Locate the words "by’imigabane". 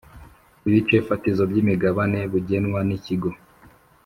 1.51-2.19